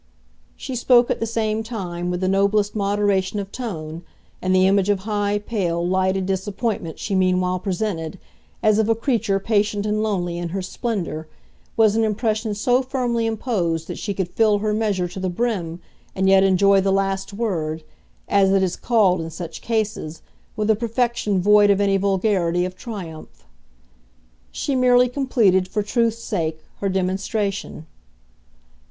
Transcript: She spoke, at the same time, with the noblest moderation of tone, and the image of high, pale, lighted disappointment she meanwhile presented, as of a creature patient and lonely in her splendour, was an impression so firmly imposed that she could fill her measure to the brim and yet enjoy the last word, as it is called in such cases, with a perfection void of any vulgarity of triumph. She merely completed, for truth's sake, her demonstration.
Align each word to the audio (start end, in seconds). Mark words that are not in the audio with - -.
She 0.57 0.75
spoke, 0.75 1.11
at 1.11 1.19
the 1.19 1.27
same 1.27 1.61
time, 1.61 2.09
with 2.09 2.21
the 2.21 2.27
noblest 2.27 2.75
moderation 2.75 3.37
of 3.37 3.51
tone, 3.51 4.01
and 4.41 4.51
the 4.55 4.65
image 4.65 4.89
of 4.89 5.01
high, 5.01 5.37
pale, 5.37 5.87
lighted 5.87 6.25
disappointment 6.25 6.97
she 6.97 7.13
meanwhile 7.13 7.59
presented, 7.59 8.17
as 8.63 8.79
of 8.79 8.89
a 8.89 8.95
creature 8.95 9.39
patient 9.39 9.85
and 9.85 10.01
lonely 10.01 10.39
in 10.39 10.49
her 10.49 10.61
splendour, 10.63 11.27
was 11.77 11.95
an 11.95 12.03
impression 12.03 12.55
so 12.55 12.81
firmly 12.81 13.27
imposed 13.27 13.87
that 13.87 13.99
she 13.99 14.15
could 14.15 14.27
fill 14.29 14.57
her 14.57 14.73
measure 14.73 15.07
to 15.07 15.19
the 15.19 15.29
brim 15.29 15.79
and 16.15 16.27
yet 16.27 16.41
enjoy 16.41 16.81
the 16.81 16.91
last 16.91 17.31
word, 17.31 17.83
as 18.27 18.49
it 18.49 18.63
is 18.63 18.75
called 18.75 19.21
in 19.21 19.29
such 19.29 19.61
cases, 19.61 20.23
with 20.55 20.71
a 20.71 20.75
perfection 20.75 21.39
void 21.39 21.69
of 21.69 21.79
any 21.79 21.95
vulgarity 21.97 22.65
of 22.65 22.75
triumph. 22.75 23.45
She 24.51 24.75
merely 24.75 25.09
completed, 25.09 25.67
for 25.67 25.83
truth's 25.83 26.23
sake, 26.23 26.59
her 26.79 26.89
demonstration. 26.89 27.85